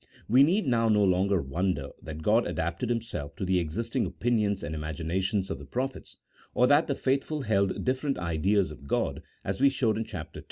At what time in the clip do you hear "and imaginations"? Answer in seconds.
4.63-5.51